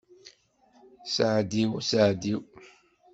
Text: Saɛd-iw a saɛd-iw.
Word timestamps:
Saɛd-iw 1.13 1.71
a 1.79 1.81
saɛd-iw. 1.89 2.41